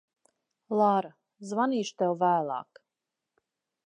[0.79, 1.11] Lara,
[1.49, 2.83] zvanīšu tev vēlāk.